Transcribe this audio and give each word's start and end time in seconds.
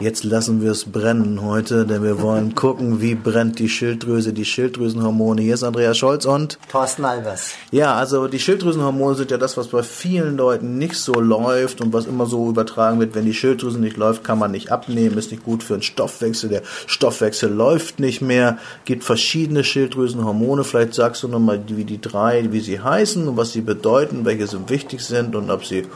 Jetzt 0.00 0.22
lassen 0.22 0.62
wir 0.62 0.70
es 0.70 0.84
brennen 0.84 1.42
heute, 1.42 1.84
denn 1.84 2.04
wir 2.04 2.22
wollen 2.22 2.54
gucken, 2.54 3.00
wie 3.00 3.16
brennt 3.16 3.58
die 3.58 3.68
Schilddrüse, 3.68 4.32
die 4.32 4.44
Schilddrüsenhormone. 4.44 5.42
Hier 5.42 5.54
ist 5.54 5.64
Andreas 5.64 5.98
Scholz 5.98 6.24
und 6.24 6.56
Thorsten 6.70 7.04
Albers. 7.04 7.54
Ja, 7.72 7.96
also 7.96 8.28
die 8.28 8.38
Schilddrüsenhormone 8.38 9.16
sind 9.16 9.32
ja 9.32 9.38
das, 9.38 9.56
was 9.56 9.66
bei 9.66 9.82
vielen 9.82 10.36
Leuten 10.36 10.78
nicht 10.78 10.94
so 10.94 11.14
läuft 11.14 11.80
und 11.80 11.92
was 11.92 12.06
immer 12.06 12.26
so 12.26 12.48
übertragen 12.48 13.00
wird. 13.00 13.16
Wenn 13.16 13.24
die 13.24 13.34
Schilddrüse 13.34 13.80
nicht 13.80 13.96
läuft, 13.96 14.22
kann 14.22 14.38
man 14.38 14.52
nicht 14.52 14.70
abnehmen, 14.70 15.18
ist 15.18 15.32
nicht 15.32 15.42
gut 15.42 15.64
für 15.64 15.74
den 15.74 15.82
Stoffwechsel. 15.82 16.48
Der 16.48 16.62
Stoffwechsel 16.86 17.52
läuft 17.52 17.98
nicht 17.98 18.22
mehr. 18.22 18.58
Gibt 18.84 19.02
verschiedene 19.02 19.64
Schilddrüsenhormone. 19.64 20.62
Vielleicht 20.62 20.94
sagst 20.94 21.24
du 21.24 21.28
nochmal, 21.28 21.60
wie 21.66 21.84
die 21.84 22.00
drei, 22.00 22.52
wie 22.52 22.60
sie 22.60 22.78
heißen 22.78 23.26
und 23.26 23.36
was 23.36 23.50
sie 23.50 23.62
bedeuten, 23.62 24.24
welche 24.24 24.46
so 24.46 24.68
wichtig 24.68 25.00
sind 25.00 25.34
und 25.34 25.50
ob 25.50 25.64
sie 25.64 25.86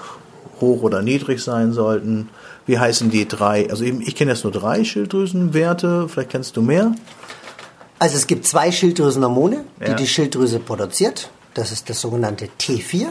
hoch 0.61 0.83
oder 0.83 1.03
niedrig 1.03 1.43
sein 1.43 1.73
sollten. 1.73 2.29
Wie 2.67 2.79
heißen 2.79 3.11
die 3.11 3.27
drei? 3.27 3.69
Also 3.71 3.85
eben, 3.85 4.01
ich 4.01 4.15
kenne 4.15 4.33
jetzt 4.33 4.45
nur 4.45 4.53
drei 4.53 4.85
Schilddrüsenwerte, 4.85 6.09
vielleicht 6.09 6.31
kennst 6.31 6.57
du 6.57 6.63
mehr. 6.63 6.93
Also 7.99 8.17
es 8.17 8.27
gibt 8.27 8.47
zwei 8.47 8.73
Schilddrüsenhormone, 8.73 9.65
die 9.81 9.91
ja. 9.91 9.95
die 9.95 10.07
Schilddrüse 10.07 10.59
produziert. 10.59 11.31
Das 11.55 11.71
ist 11.71 11.91
das 11.91 12.01
sogenannte 12.01 12.49
T4. 12.61 13.09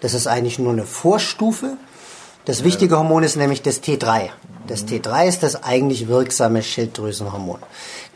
Das 0.00 0.14
ist 0.14 0.26
eigentlich 0.26 0.58
nur 0.58 0.72
eine 0.72 0.84
Vorstufe. 0.84 1.76
Das 2.44 2.64
wichtige 2.64 2.96
Hormon 2.96 3.22
ist 3.22 3.36
nämlich 3.36 3.62
das 3.62 3.82
T3. 3.82 4.30
Das 4.66 4.86
T3 4.86 5.26
ist 5.26 5.42
das 5.42 5.62
eigentlich 5.62 6.08
wirksame 6.08 6.62
Schilddrüsenhormon. 6.62 7.58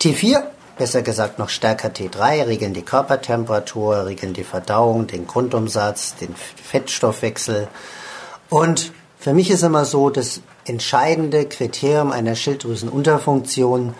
T4, 0.00 0.42
besser 0.78 1.02
gesagt 1.02 1.38
noch 1.38 1.48
stärker 1.48 1.88
T3, 1.88 2.46
regeln 2.46 2.74
die 2.74 2.82
Körpertemperatur, 2.82 4.06
regeln 4.06 4.32
die 4.32 4.45
Verdauung, 4.45 5.06
den 5.06 5.26
Grundumsatz, 5.26 6.16
den 6.16 6.34
Fettstoffwechsel. 6.34 7.68
Und 8.54 8.92
für 9.18 9.34
mich 9.34 9.50
ist 9.50 9.64
immer 9.64 9.84
so, 9.84 10.10
das 10.10 10.40
entscheidende 10.64 11.45
Kriterium 11.45 12.12
einer 12.12 12.37
Schilddrüsenunterfunktion, 12.37 13.95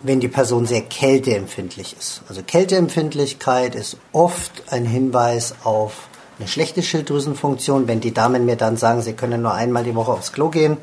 wenn 0.00 0.18
die 0.18 0.26
Person 0.26 0.66
sehr 0.66 0.80
kälteempfindlich 0.80 1.94
ist. 1.96 2.22
Also 2.28 2.42
Kälteempfindlichkeit 2.42 3.76
ist 3.76 3.98
oft 4.10 4.64
ein 4.72 4.84
Hinweis 4.84 5.54
auf 5.62 6.08
eine 6.40 6.48
schlechte 6.48 6.82
Schilddrüsenfunktion. 6.82 7.86
Wenn 7.86 8.00
die 8.00 8.12
Damen 8.12 8.46
mir 8.46 8.56
dann 8.56 8.76
sagen, 8.76 9.00
sie 9.00 9.12
können 9.12 9.42
nur 9.42 9.54
einmal 9.54 9.84
die 9.84 9.94
Woche 9.94 10.10
aufs 10.10 10.32
Klo 10.32 10.48
gehen 10.48 10.78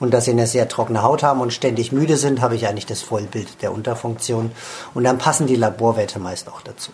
und 0.00 0.12
dass 0.12 0.24
sie 0.24 0.30
eine 0.32 0.46
sehr 0.46 0.66
trockene 0.66 1.02
Haut 1.02 1.22
haben 1.22 1.40
und 1.40 1.52
ständig 1.52 1.92
müde 1.92 2.16
sind, 2.16 2.40
habe 2.40 2.56
ich 2.56 2.66
eigentlich 2.66 2.86
das 2.86 3.02
Vollbild 3.02 3.62
der 3.62 3.72
Unterfunktion. 3.72 4.50
Und 4.94 5.04
dann 5.04 5.18
passen 5.18 5.46
die 5.46 5.56
Laborwerte 5.56 6.18
meist 6.18 6.48
auch 6.48 6.62
dazu. 6.62 6.90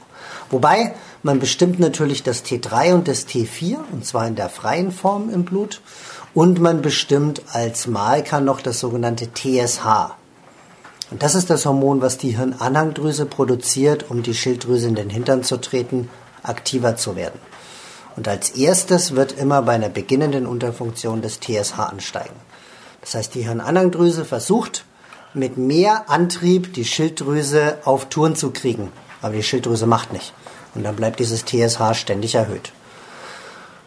Wobei 0.51 0.95
man 1.23 1.39
bestimmt 1.39 1.79
natürlich 1.79 2.25
das 2.25 2.45
T3 2.45 2.95
und 2.95 3.09
das 3.09 3.27
T4, 3.27 3.79
und 3.93 4.05
zwar 4.05 4.27
in 4.27 4.35
der 4.35 4.49
freien 4.49 4.91
Form 4.91 5.31
im 5.31 5.45
Blut. 5.45 5.81
Und 6.35 6.61
man 6.61 6.83
bestimmt 6.83 7.43
als 7.53 7.87
Marker 7.87 8.41
noch 8.41 8.61
das 8.61 8.81
sogenannte 8.81 9.29
TSH. 9.33 10.13
Und 11.13 11.23
das 11.23 11.37
ist 11.37 11.49
das 11.49 11.65
Hormon, 11.65 12.03
was 12.03 12.19
die 12.19 12.37
Hirnanhangdrüse 12.37 13.27
produziert, 13.27 14.11
um 14.11 14.25
die 14.25 14.35
Schilddrüse 14.35 14.89
in 14.89 14.97
den 14.97 15.09
Hintern 15.09 15.45
zu 15.45 15.59
treten, 15.59 16.11
aktiver 16.43 16.97
zu 16.97 17.15
werden. 17.15 17.41
Und 18.17 18.27
als 18.27 18.51
erstes 18.51 19.15
wird 19.15 19.33
immer 19.33 19.63
bei 19.63 19.75
einer 19.75 19.89
beginnenden 19.89 20.47
Unterfunktion 20.47 21.23
das 21.23 21.39
TSH 21.39 21.79
ansteigen. 21.79 22.35
Das 23.01 23.15
heißt, 23.15 23.35
die 23.35 23.43
Hirnanhangdrüse 23.43 24.25
versucht 24.25 24.85
mit 25.35 25.59
mehr 25.59 26.09
Antrieb 26.09 26.73
die 26.75 26.85
Schilddrüse 26.85 27.79
auf 27.85 28.07
Touren 28.07 28.37
zu 28.37 28.51
kriegen. 28.51 28.91
Aber 29.23 29.35
die 29.35 29.43
Schilddrüse 29.43 29.87
macht 29.87 30.13
nicht. 30.13 30.33
Und 30.75 30.85
dann 30.85 30.97
bleibt 30.97 31.21
dieses 31.21 31.45
TSH 31.45 31.95
ständig 31.95 32.35
erhöht. 32.35 32.73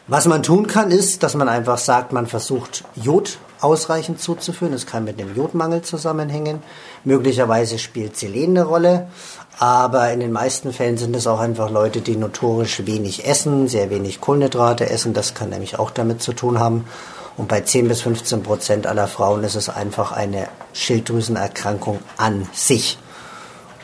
Was 0.07 0.25
man 0.25 0.41
tun 0.41 0.65
kann, 0.65 0.89
ist, 0.89 1.21
dass 1.21 1.35
man 1.35 1.47
einfach 1.47 1.77
sagt, 1.77 2.13
man 2.13 2.25
versucht 2.25 2.83
Jod 2.95 3.37
ausreichend 3.61 4.19
zuzuführen. 4.19 4.73
Das 4.73 4.87
kann 4.87 5.03
mit 5.03 5.19
dem 5.19 5.35
Jodmangel 5.35 5.83
zusammenhängen. 5.83 6.63
Möglicherweise 7.03 7.77
spielt 7.77 8.17
Selen 8.17 8.57
eine 8.57 8.64
Rolle. 8.64 9.08
Aber 9.59 10.11
in 10.11 10.20
den 10.20 10.31
meisten 10.31 10.73
Fällen 10.73 10.97
sind 10.97 11.15
es 11.15 11.27
auch 11.27 11.39
einfach 11.39 11.70
Leute, 11.70 12.02
die 12.02 12.15
notorisch 12.15 12.86
wenig 12.87 13.27
essen, 13.27 13.67
sehr 13.67 13.91
wenig 13.91 14.20
Kohlenhydrate 14.20 14.89
essen. 14.89 15.14
Das 15.14 15.36
kann 15.36 15.49
nämlich 15.49 15.77
auch 15.77 15.91
damit 15.91 16.23
zu 16.23 16.33
tun 16.33 16.59
haben. 16.59 16.86
Und 17.39 17.48
bei 17.48 17.61
10 17.61 17.88
bis 17.88 18.02
15 18.02 18.44
Prozent 18.44 18.86
aller 18.86 19.08
Frauen 19.08 19.45
ist 19.45 19.55
es 19.55 19.70
einfach 19.70 20.11
eine 20.11 20.50
Schilddrüsenerkrankung 20.73 22.00
an 22.17 22.50
sich. 22.52 22.98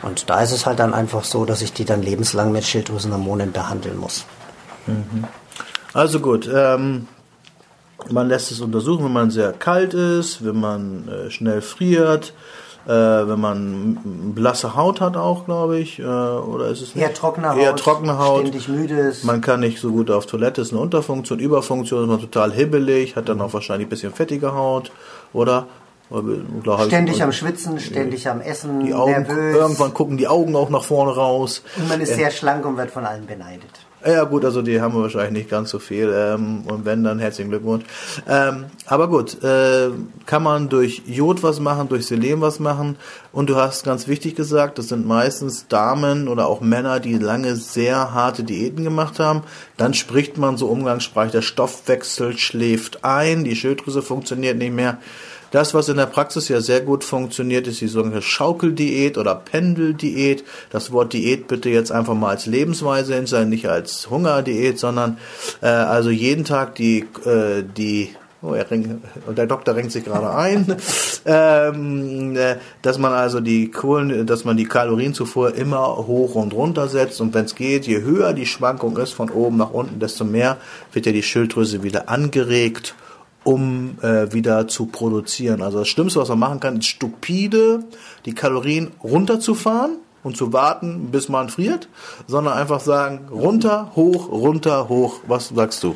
Und 0.02 0.30
da 0.30 0.42
ist 0.42 0.52
es 0.52 0.66
halt 0.66 0.80
dann 0.80 0.94
einfach 0.94 1.24
so, 1.24 1.46
dass 1.46 1.62
ich 1.62 1.72
die 1.72 1.86
dann 1.86 2.02
lebenslang 2.02 2.52
mit 2.52 2.66
Schilddrüsenhormonen 2.66 3.54
behandeln 3.54 3.98
muss. 3.98 4.26
Mhm. 4.88 5.24
Also 5.94 6.20
gut, 6.20 6.50
ähm, 6.54 7.08
man 8.10 8.28
lässt 8.28 8.52
es 8.52 8.60
untersuchen, 8.60 9.06
wenn 9.06 9.14
man 9.14 9.32
sehr 9.32 9.54
kalt 9.54 9.94
ist, 9.94 10.44
wenn 10.44 10.60
man 10.60 11.08
äh, 11.08 11.32
schnell 11.32 11.62
friert, 11.62 12.34
äh, 12.86 12.90
wenn 12.90 13.40
man 13.40 14.34
blasse 14.36 14.76
Haut 14.76 15.02
hat 15.02 15.18
auch, 15.18 15.46
glaube 15.46 15.80
ich, 15.80 16.00
äh, 16.00 16.04
oder 16.04 16.68
ist 16.68 16.82
es 16.82 16.96
nicht? 16.96 17.04
Eher 17.04 17.14
trockene 17.14 17.50
Haut, 17.50 17.58
eher 17.58 17.76
trockene 17.76 18.20
Haut, 18.20 18.42
ständig 18.42 18.68
müde 18.68 18.96
ist. 18.96 19.24
Man 19.24 19.42
kann 19.42 19.62
nicht 19.62 19.80
so 19.80 19.92
gut 19.92 20.12
auf 20.12 20.26
Toilette, 20.26 20.62
ist 20.62 20.72
eine 20.72 20.82
Unterfunktion, 20.82 21.40
Überfunktion 21.40 22.04
ist 22.04 22.10
man 22.10 22.20
total 22.22 22.52
hibbelig, 22.52 23.16
hat 23.16 23.28
dann 23.30 23.42
auch 23.42 23.54
wahrscheinlich 23.54 23.88
ein 23.88 23.90
bisschen 23.90 24.14
fettige 24.14 24.54
Haut, 24.54 24.92
oder? 25.34 25.68
Ständig 26.86 27.24
am 27.24 27.32
Schwitzen, 27.32 27.80
ständig 27.80 28.30
am 28.30 28.40
Essen, 28.40 28.86
die 28.86 28.94
Augen, 28.94 29.12
nervös. 29.12 29.56
Irgendwann 29.56 29.92
gucken 29.92 30.18
die 30.18 30.28
Augen 30.28 30.56
auch 30.56 30.70
nach 30.70 30.84
vorne 30.84 31.16
raus. 31.16 31.64
Und 31.78 31.90
man 31.90 32.00
ist 32.00 32.14
sehr 32.14 32.30
schlank 32.30 32.64
und 32.64 32.78
wird 32.78 32.92
von 32.92 33.06
allen 33.06 33.26
beneidet. 33.26 33.72
Ja 34.08 34.24
gut, 34.24 34.46
also 34.46 34.62
die 34.62 34.80
haben 34.82 34.94
wir 34.94 35.02
wahrscheinlich 35.02 35.32
nicht 35.32 35.50
ganz 35.50 35.72
so 35.72 35.80
viel. 35.80 36.14
Ähm, 36.16 36.62
und 36.68 36.86
wenn, 36.86 37.04
dann 37.04 37.18
herzlichen 37.18 37.50
Glückwunsch. 37.50 37.86
Ähm, 38.30 38.66
aber 38.86 39.08
gut, 39.08 39.44
äh, 39.44 39.90
kann 40.28 40.44
man 40.44 40.70
durch 40.70 41.02
Jod 41.08 41.42
was 41.42 41.60
machen, 41.60 41.90
durch 41.90 42.06
Selen 42.06 42.40
was 42.40 42.60
machen. 42.60 42.98
Und 43.32 43.50
du 43.50 43.56
hast 43.56 43.84
ganz 43.84 44.08
wichtig 44.08 44.36
gesagt, 44.36 44.78
das 44.78 44.90
sind 44.90 45.08
meistens 45.08 45.68
Damen 45.68 46.28
oder 46.28 46.46
auch 46.46 46.62
Männer, 46.62 47.00
die 47.00 47.18
lange 47.18 47.56
sehr 47.56 48.14
harte 48.14 48.44
Diäten 48.44 48.84
gemacht 48.84 49.18
haben. 49.20 49.42
Dann 49.76 49.96
spricht 49.96 50.38
man 50.38 50.58
so 50.58 50.68
umgangssprachlich, 50.68 51.32
der 51.32 51.42
Stoffwechsel 51.42 52.38
schläft 52.38 53.04
ein, 53.04 53.44
die 53.44 53.56
Schilddrüse 53.56 54.04
funktioniert 54.04 54.58
nicht 54.58 54.74
mehr. 54.74 55.00
Das, 55.56 55.74
was 55.74 55.88
in 55.88 55.96
der 55.96 56.06
Praxis 56.06 56.50
ja 56.50 56.60
sehr 56.60 56.82
gut 56.82 57.06
funktioniert, 57.06 57.66
ist 57.66 57.80
die 57.80 57.88
sogenannte 57.88 58.22
Schaukeldiät 58.22 59.18
oder 59.18 59.36
Pendeldiät. 59.36 60.44
Das 60.70 60.92
Wort 60.92 61.14
Diät 61.14 61.48
bitte 61.48 61.70
jetzt 61.70 61.94
einfach 61.94 62.14
mal 62.14 62.32
als 62.32 62.46
Lebensweise 62.46 63.16
hinsein, 63.16 63.48
nicht 63.48 63.70
als 63.70 64.10
Hungerdiät, 64.10 64.78
sondern 64.78 65.18
äh, 65.62 65.68
also 65.68 66.10
jeden 66.10 66.44
Tag 66.44 66.76
die, 66.76 67.06
äh, 67.26 67.64
die 67.64 68.10
Oh, 68.42 68.54
er 68.54 68.70
ring, 68.70 69.02
der 69.36 69.48
Doktor 69.48 69.76
renkt 69.76 69.94
sich 69.94 70.04
gerade 70.04 70.30
ein, 70.36 70.76
ähm, 71.26 72.36
äh, 72.36 72.58
dass 72.82 73.00
man 73.00 73.14
also 73.14 73.40
die 73.40 73.72
Kohlen, 73.72 74.28
dass 74.28 74.44
man 74.44 74.58
die 74.58 74.66
Kalorienzufuhr 74.66 75.56
immer 75.56 76.06
hoch 76.06 76.36
und 76.36 76.54
runter 76.54 76.90
setzt. 76.90 77.22
Und 77.22 77.34
wenn 77.34 77.46
es 77.46 77.56
geht, 77.56 77.88
je 77.88 78.02
höher 78.02 78.34
die 78.34 78.46
Schwankung 78.46 78.98
ist 78.98 79.14
von 79.14 79.30
oben 79.30 79.56
nach 79.56 79.72
unten, 79.72 80.00
desto 80.00 80.26
mehr 80.26 80.58
wird 80.92 81.06
ja 81.06 81.14
die 81.14 81.24
Schilddrüse 81.24 81.82
wieder 81.82 82.10
angeregt 82.10 82.94
um 83.46 84.00
äh, 84.02 84.34
wieder 84.34 84.68
zu 84.68 84.88
produzieren. 84.88 85.62
Also 85.62 85.80
das 85.80 85.88
Schlimmste, 85.88 86.20
was 86.20 86.30
man 86.30 86.40
machen 86.40 86.60
kann, 86.60 86.80
ist 86.80 86.88
stupide 86.88 87.86
die 88.26 88.34
Kalorien 88.34 88.92
runterzufahren 89.04 90.00
und 90.24 90.36
zu 90.36 90.52
warten, 90.52 91.12
bis 91.12 91.30
man 91.30 91.50
friert, 91.50 91.88
sondern 92.28 92.56
einfach 92.56 92.80
sagen, 92.80 93.30
runter, 93.32 93.92
hoch, 93.96 94.30
runter, 94.30 94.90
hoch. 94.90 95.20
Was 95.28 95.50
sagst 95.50 95.84
du? 95.84 95.94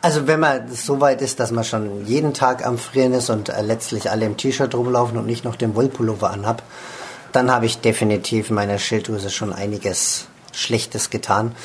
Also 0.00 0.28
wenn 0.28 0.38
man 0.38 0.68
so 0.68 1.00
weit 1.00 1.20
ist, 1.20 1.40
dass 1.40 1.50
man 1.50 1.64
schon 1.64 2.06
jeden 2.06 2.32
Tag 2.32 2.64
am 2.64 2.78
Frieren 2.78 3.12
ist 3.12 3.28
und 3.28 3.48
äh, 3.48 3.60
letztlich 3.62 4.10
alle 4.10 4.24
im 4.24 4.36
T-Shirt 4.36 4.72
rumlaufen 4.74 5.18
und 5.18 5.26
nicht 5.26 5.44
noch 5.44 5.56
den 5.56 5.74
Wollpullover 5.74 6.30
anhab, 6.30 6.62
dann 7.32 7.50
habe 7.50 7.66
ich 7.66 7.80
definitiv 7.80 8.50
meiner 8.50 8.78
Schilddrüse 8.78 9.30
schon 9.30 9.52
einiges 9.52 10.26
Schlechtes 10.52 11.10
getan. 11.10 11.56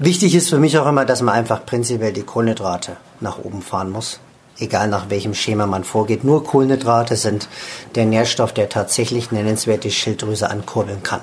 Wichtig 0.00 0.34
ist 0.34 0.48
für 0.48 0.58
mich 0.58 0.78
auch 0.78 0.88
immer, 0.88 1.04
dass 1.04 1.22
man 1.22 1.34
einfach 1.34 1.64
prinzipiell 1.64 2.12
die 2.12 2.22
Kohlenhydrate 2.22 2.96
nach 3.20 3.38
oben 3.38 3.62
fahren 3.62 3.90
muss 3.90 4.18
egal 4.58 4.88
nach 4.88 5.10
welchem 5.10 5.34
Schema 5.34 5.66
man 5.66 5.84
vorgeht. 5.84 6.24
Nur 6.24 6.44
Kohlenhydrate 6.44 7.16
sind 7.16 7.48
der 7.94 8.06
Nährstoff, 8.06 8.52
der 8.52 8.68
tatsächlich 8.68 9.32
nennenswert 9.32 9.84
die 9.84 9.90
Schilddrüse 9.90 10.50
ankurbeln 10.50 11.02
kann. 11.02 11.20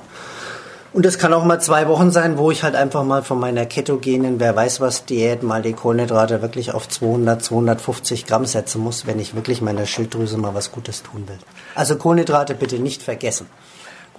Und 0.92 1.06
das 1.06 1.20
kann 1.20 1.34
auch 1.34 1.46
mal 1.46 1.62
zwei 1.62 1.88
Wochen 1.88 2.10
sein, 2.10 2.40
wo 2.40 2.50
ich 2.50 2.64
halt 2.64 2.76
einfach 2.76 3.04
mal 3.04 3.22
von 3.22 3.40
meiner 3.40 3.68
ketogenen, 3.68 4.40
wer 4.40 4.56
weiß 4.56 4.82
was 4.82 5.06
Diät, 5.06 5.44
mal 5.44 5.62
die 5.62 5.74
Kohlenhydrate 5.74 6.42
wirklich 6.42 6.74
auf 6.74 6.90
200, 6.90 7.44
250 7.44 8.26
Gramm 8.26 8.46
setzen 8.46 8.82
muss, 8.82 9.06
wenn 9.06 9.20
ich 9.20 9.36
wirklich 9.36 9.62
meiner 9.62 9.86
Schilddrüse 9.86 10.38
mal 10.38 10.56
was 10.56 10.72
Gutes 10.72 11.04
tun 11.04 11.28
will. 11.28 11.38
Also 11.76 11.96
Kohlenhydrate 11.96 12.56
bitte 12.56 12.80
nicht 12.80 13.04
vergessen. 13.04 13.46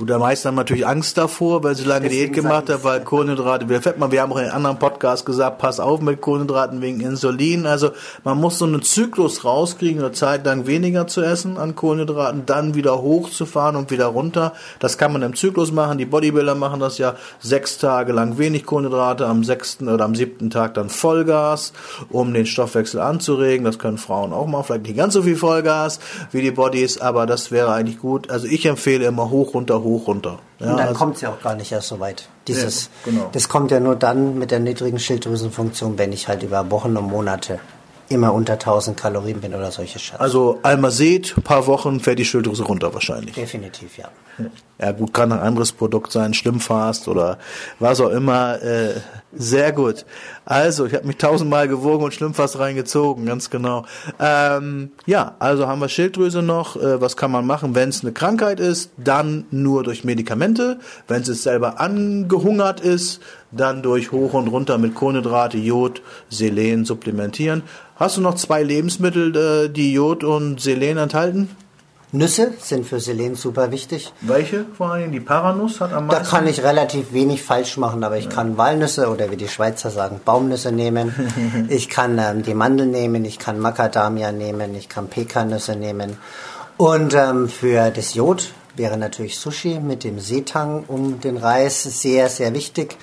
Gut, 0.00 0.08
der 0.08 0.18
meisten 0.18 0.48
haben 0.48 0.54
natürlich 0.54 0.86
Angst 0.86 1.18
davor, 1.18 1.62
weil 1.62 1.74
sie 1.74 1.84
lange 1.84 2.08
Diät 2.08 2.32
gemacht 2.32 2.70
haben, 2.70 2.82
weil 2.84 3.02
Kohlenhydrate, 3.02 3.68
wir, 3.68 3.84
wir 3.84 4.22
haben 4.22 4.32
auch 4.32 4.38
in 4.38 4.44
einem 4.44 4.54
anderen 4.54 4.78
Podcast 4.78 5.26
gesagt, 5.26 5.58
pass 5.58 5.78
auf 5.78 6.00
mit 6.00 6.22
Kohlenhydraten 6.22 6.80
wegen 6.80 7.00
Insulin. 7.00 7.66
Also 7.66 7.90
man 8.24 8.40
muss 8.40 8.56
so 8.56 8.64
einen 8.64 8.80
Zyklus 8.80 9.44
rauskriegen, 9.44 10.02
eine 10.02 10.12
Zeit 10.12 10.46
lang 10.46 10.66
weniger 10.66 11.06
zu 11.06 11.20
essen 11.20 11.58
an 11.58 11.74
Kohlenhydraten, 11.74 12.46
dann 12.46 12.74
wieder 12.74 13.02
hochzufahren 13.02 13.76
und 13.76 13.90
wieder 13.90 14.06
runter. 14.06 14.54
Das 14.78 14.96
kann 14.96 15.12
man 15.12 15.20
im 15.20 15.36
Zyklus 15.36 15.70
machen. 15.70 15.98
Die 15.98 16.06
Bodybuilder 16.06 16.54
machen 16.54 16.80
das 16.80 16.96
ja 16.96 17.16
sechs 17.38 17.76
Tage 17.76 18.14
lang 18.14 18.38
wenig 18.38 18.64
Kohlenhydrate, 18.64 19.26
am 19.26 19.44
sechsten 19.44 19.86
oder 19.86 20.06
am 20.06 20.14
siebten 20.14 20.48
Tag 20.48 20.72
dann 20.72 20.88
Vollgas, 20.88 21.74
um 22.08 22.32
den 22.32 22.46
Stoffwechsel 22.46 23.00
anzuregen. 23.02 23.66
Das 23.66 23.78
können 23.78 23.98
Frauen 23.98 24.32
auch 24.32 24.46
mal, 24.46 24.62
vielleicht 24.62 24.84
nicht 24.84 24.96
ganz 24.96 25.12
so 25.12 25.20
viel 25.20 25.36
Vollgas 25.36 26.00
wie 26.32 26.40
die 26.40 26.52
Bodies, 26.52 27.02
aber 27.02 27.26
das 27.26 27.50
wäre 27.50 27.74
eigentlich 27.74 27.98
gut. 27.98 28.30
Also 28.30 28.46
ich 28.46 28.64
empfehle 28.64 29.04
immer 29.04 29.28
hoch, 29.28 29.52
runter, 29.52 29.82
hoch 29.82 29.89
hoch, 29.90 30.06
runter. 30.06 30.38
Ja, 30.58 30.70
und 30.70 30.76
dann 30.76 30.88
also, 30.88 30.98
kommt 30.98 31.16
es 31.16 31.22
ja 31.22 31.30
auch 31.30 31.42
gar 31.42 31.54
nicht 31.54 31.72
erst 31.72 31.88
so 31.88 32.00
weit. 32.00 32.28
Dieses, 32.46 32.90
ja, 33.04 33.12
genau. 33.12 33.30
Das 33.32 33.48
kommt 33.48 33.70
ja 33.70 33.80
nur 33.80 33.96
dann 33.96 34.38
mit 34.38 34.50
der 34.50 34.60
niedrigen 34.60 34.98
Schilddrüsenfunktion, 34.98 35.98
wenn 35.98 36.12
ich 36.12 36.28
halt 36.28 36.42
über 36.42 36.70
Wochen 36.70 36.96
und 36.96 37.08
Monate 37.08 37.60
immer 38.10 38.34
unter 38.34 38.54
1000 38.54 38.96
Kalorien 38.98 39.40
bin 39.40 39.54
oder 39.54 39.70
solche 39.70 39.98
Scheiße. 39.98 40.20
Also 40.20 40.58
Almazet, 40.62 41.34
paar 41.44 41.66
Wochen 41.66 42.00
fährt 42.00 42.18
die 42.18 42.24
Schilddrüse 42.24 42.64
runter 42.64 42.92
wahrscheinlich. 42.92 43.34
Definitiv, 43.34 43.96
ja. 43.96 44.08
Ja 44.80 44.92
gut, 44.92 45.12
kann 45.12 45.30
ein 45.30 45.38
anderes 45.38 45.72
Produkt 45.72 46.10
sein, 46.10 46.32
Schlimmfast 46.32 47.06
oder 47.06 47.38
was 47.78 48.00
auch 48.00 48.08
immer. 48.08 48.62
Äh, 48.62 48.94
sehr 49.32 49.72
gut. 49.72 50.06
Also, 50.46 50.86
ich 50.86 50.94
habe 50.94 51.06
mich 51.06 51.18
tausendmal 51.18 51.68
gewogen 51.68 52.02
und 52.02 52.14
Schlimmfast 52.14 52.58
reingezogen, 52.58 53.26
ganz 53.26 53.50
genau. 53.50 53.84
Ähm, 54.18 54.92
ja, 55.04 55.34
also 55.38 55.68
haben 55.68 55.80
wir 55.80 55.90
Schilddrüse 55.90 56.40
noch. 56.42 56.76
Äh, 56.76 57.00
was 57.00 57.16
kann 57.18 57.30
man 57.30 57.46
machen, 57.46 57.74
wenn 57.74 57.90
es 57.90 58.02
eine 58.02 58.12
Krankheit 58.12 58.58
ist? 58.58 58.90
Dann 58.96 59.44
nur 59.50 59.82
durch 59.82 60.02
Medikamente. 60.02 60.80
Wenn 61.06 61.22
es 61.22 61.42
selber 61.42 61.78
angehungert 61.78 62.80
ist, 62.80 63.20
dann 63.52 63.82
durch 63.82 64.12
hoch 64.12 64.34
und 64.34 64.48
runter 64.48 64.78
mit 64.78 64.94
Kohlenhydrate, 64.94 65.58
Jod, 65.58 66.02
Selen 66.28 66.84
supplementieren. 66.84 67.62
Hast 67.96 68.16
du 68.16 68.20
noch 68.20 68.34
zwei 68.34 68.62
Lebensmittel, 68.62 69.36
äh, 69.36 69.68
die 69.68 69.92
Jod 69.92 70.24
und 70.24 70.60
Selen 70.60 70.98
enthalten? 70.98 71.50
Nüsse 72.12 72.52
sind 72.58 72.86
für 72.86 72.98
Selen 72.98 73.36
super 73.36 73.70
wichtig. 73.70 74.12
Welche 74.20 74.64
vor 74.76 74.90
allem? 74.90 75.12
Die 75.12 75.20
Paranuss 75.20 75.80
hat 75.80 75.92
am 75.92 76.08
meisten? 76.08 76.24
Da 76.24 76.28
kann 76.28 76.48
ich 76.48 76.62
relativ 76.62 77.12
wenig 77.12 77.42
falsch 77.42 77.76
machen, 77.76 78.02
aber 78.02 78.18
ich 78.18 78.24
ja. 78.24 78.30
kann 78.30 78.58
Walnüsse 78.58 79.08
oder 79.08 79.30
wie 79.30 79.36
die 79.36 79.46
Schweizer 79.46 79.90
sagen, 79.90 80.20
Baumnüsse 80.24 80.72
nehmen. 80.72 81.14
ich 81.68 81.88
kann 81.88 82.18
ähm, 82.18 82.42
die 82.42 82.54
Mandel 82.54 82.86
nehmen, 82.86 83.24
ich 83.24 83.38
kann 83.38 83.60
Macadamia 83.60 84.32
nehmen, 84.32 84.74
ich 84.74 84.88
kann 84.88 85.06
Pekannüsse 85.06 85.76
nehmen. 85.76 86.16
Und 86.76 87.14
ähm, 87.14 87.48
für 87.48 87.90
das 87.90 88.14
Jod 88.14 88.54
wäre 88.76 88.96
natürlich 88.96 89.38
Sushi 89.38 89.80
mit 89.80 90.04
dem 90.04 90.20
Seetang 90.20 90.84
um 90.86 91.20
den 91.20 91.36
Reis 91.36 91.82
sehr, 91.82 92.28
sehr 92.28 92.54
wichtig. 92.54 92.96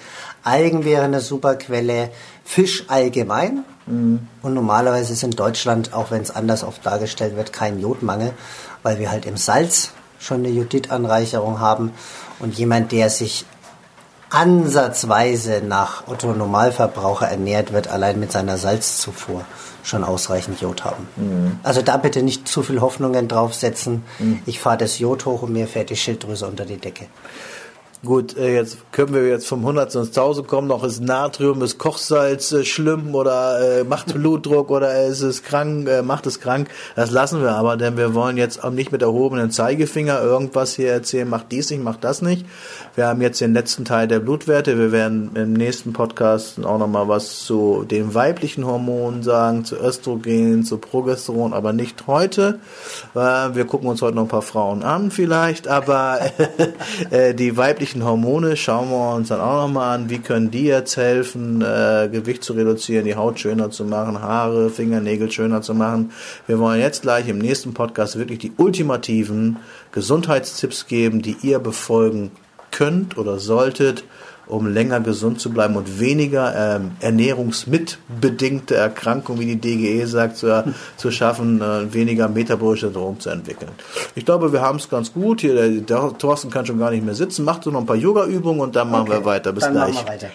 Algen 0.43 0.85
wäre 0.85 1.03
eine 1.03 1.21
super 1.21 1.55
Quelle. 1.55 2.11
Fisch 2.43 2.85
allgemein. 2.87 3.65
Mhm. 3.85 4.27
Und 4.41 4.53
normalerweise 4.53 5.13
ist 5.13 5.23
in 5.23 5.31
Deutschland, 5.31 5.93
auch 5.93 6.11
wenn 6.11 6.21
es 6.21 6.31
anders 6.31 6.63
oft 6.63 6.85
dargestellt 6.85 7.35
wird, 7.35 7.51
kein 7.51 7.79
Jodmangel, 7.79 8.33
weil 8.83 8.99
wir 8.99 9.11
halt 9.11 9.25
im 9.25 9.35
Salz 9.35 9.91
schon 10.19 10.37
eine 10.37 10.49
Joditanreicherung 10.49 11.59
haben. 11.59 11.91
Und 12.39 12.57
jemand, 12.57 12.91
der 12.91 13.09
sich 13.09 13.45
ansatzweise 14.29 15.61
nach 15.65 16.07
Otto 16.07 16.33
Normalverbraucher 16.33 17.27
ernährt, 17.27 17.73
wird 17.73 17.87
allein 17.87 18.19
mit 18.19 18.31
seiner 18.31 18.57
Salzzufuhr 18.57 19.45
schon 19.83 20.03
ausreichend 20.03 20.59
Jod 20.61 20.83
haben. 20.83 21.07
Mhm. 21.15 21.59
Also 21.63 21.81
da 21.81 21.97
bitte 21.97 22.21
nicht 22.21 22.47
zu 22.47 22.61
viel 22.61 22.81
Hoffnungen 22.81 23.27
draufsetzen. 23.27 24.03
Mhm. 24.19 24.41
Ich 24.45 24.59
fahre 24.59 24.77
das 24.77 24.99
Jod 24.99 25.25
hoch 25.25 25.43
und 25.43 25.53
mir 25.53 25.67
fährt 25.67 25.89
die 25.89 25.95
Schilddrüse 25.95 26.45
unter 26.45 26.65
die 26.65 26.77
Decke. 26.77 27.05
Gut, 28.07 28.37
äh, 28.37 28.55
jetzt 28.55 28.89
können 28.93 29.13
wir 29.13 29.27
jetzt 29.27 29.47
vom 29.47 29.59
100 29.59 29.93
ins 29.93 30.07
1000 30.07 30.47
kommen. 30.47 30.69
Noch 30.69 30.85
ist 30.85 31.01
Natrium, 31.01 31.61
ist 31.61 31.77
Kochsalz 31.77 32.53
äh, 32.53 32.63
schlimm 32.63 33.13
oder 33.13 33.81
äh, 33.81 33.83
macht 33.83 34.13
Blutdruck 34.13 34.71
oder 34.71 35.03
ist 35.07 35.19
es 35.19 35.43
krank, 35.43 35.89
äh, 35.89 36.01
macht 36.01 36.25
es 36.25 36.39
krank. 36.39 36.69
Das 36.95 37.11
lassen 37.11 37.41
wir 37.41 37.51
aber, 37.51 37.75
denn 37.75 37.97
wir 37.97 38.13
wollen 38.13 38.37
jetzt 38.37 38.63
auch 38.63 38.69
nicht 38.69 38.93
mit 38.93 39.01
erhobenen 39.01 39.51
Zeigefinger 39.51 40.21
irgendwas 40.21 40.73
hier 40.73 40.89
erzählen, 40.89 41.29
macht 41.29 41.51
dies 41.51 41.69
nicht, 41.69 41.83
macht 41.83 42.05
das 42.05 42.21
nicht. 42.21 42.45
Wir 42.95 43.07
haben 43.07 43.21
jetzt 43.21 43.41
den 43.41 43.53
letzten 43.53 43.83
Teil 43.83 44.07
der 44.07 44.21
Blutwerte. 44.21 44.77
Wir 44.77 44.93
werden 44.93 45.31
im 45.35 45.51
nächsten 45.51 45.91
Podcast 45.91 46.63
auch 46.63 46.79
nochmal 46.79 47.09
was 47.09 47.41
zu 47.41 47.83
den 47.83 48.13
weiblichen 48.13 48.65
Hormonen 48.65 49.21
sagen, 49.21 49.65
zu 49.65 49.75
Östrogen, 49.75 50.63
zu 50.63 50.77
Progesteron, 50.77 51.51
aber 51.51 51.73
nicht 51.73 52.07
heute. 52.07 52.59
Äh, 53.15 53.19
wir 53.19 53.65
gucken 53.65 53.89
uns 53.89 54.01
heute 54.01 54.15
noch 54.15 54.23
ein 54.23 54.29
paar 54.29 54.41
Frauen 54.41 54.81
an 54.81 55.11
vielleicht, 55.11 55.67
aber 55.67 56.21
äh, 57.11 57.33
die 57.33 57.57
weiblichen 57.57 57.96
weiblichen 57.97 58.05
Hormone 58.05 58.57
schauen 58.57 58.89
wir 58.89 59.15
uns 59.15 59.29
dann 59.29 59.41
auch 59.41 59.67
nochmal 59.67 59.95
an, 59.95 60.09
wie 60.09 60.19
können 60.19 60.51
die 60.51 60.65
jetzt 60.65 60.97
helfen, 60.97 61.61
äh, 61.61 62.09
Gewicht 62.11 62.43
zu 62.43 62.53
reduzieren, 62.53 63.05
die 63.05 63.15
Haut 63.15 63.39
schöner 63.39 63.71
zu 63.71 63.85
machen, 63.85 64.21
Haare, 64.21 64.69
Fingernägel 64.69 65.31
schöner 65.31 65.61
zu 65.61 65.73
machen. 65.73 66.11
Wir 66.45 66.59
wollen 66.59 66.79
jetzt 66.79 67.01
gleich 67.01 67.27
im 67.27 67.39
nächsten 67.39 67.73
Podcast 67.73 68.17
wirklich 68.17 68.39
die 68.39 68.51
ultimativen 68.57 69.57
Gesundheitstipps 69.91 70.87
geben, 70.87 71.21
die 71.21 71.37
ihr 71.41 71.59
befolgen 71.59 72.31
könnt 72.71 73.17
oder 73.17 73.39
solltet, 73.39 74.03
um 74.47 74.67
länger 74.67 74.99
gesund 74.99 75.39
zu 75.39 75.49
bleiben 75.49 75.75
und 75.75 75.99
weniger 75.99 76.77
ähm, 76.77 76.91
ernährungsmitbedingte 76.99 78.75
Erkrankungen, 78.75 79.41
wie 79.41 79.55
die 79.55 79.59
DGE 79.59 80.05
sagt, 80.05 80.37
zu, 80.37 80.73
zu 80.97 81.11
schaffen, 81.11 81.61
äh, 81.61 81.93
weniger 81.93 82.27
metabolische 82.27 82.87
Syndrom 82.87 83.19
zu 83.19 83.29
entwickeln. 83.29 83.71
Ich 84.15 84.25
glaube, 84.25 84.51
wir 84.53 84.61
haben 84.61 84.77
es 84.77 84.89
ganz 84.89 85.13
gut. 85.13 85.41
Hier, 85.41 85.53
der, 85.53 85.69
der, 85.69 86.17
Thorsten 86.17 86.49
kann 86.49 86.65
schon 86.65 86.79
gar 86.79 86.91
nicht 86.91 87.03
mehr 87.05 87.15
sitzen. 87.15 87.45
Macht 87.45 87.63
so 87.63 87.71
noch 87.71 87.81
ein 87.81 87.85
paar 87.85 87.95
Yoga-Übungen 87.95 88.61
und 88.61 88.75
dann 88.75 88.89
machen 88.89 89.09
okay, 89.09 89.19
wir 89.19 89.25
weiter. 89.25 89.53
Bis 89.53 89.69
gleich. 89.69 89.95
Machen 89.95 90.05
wir 90.05 90.13
weiter. 90.13 90.29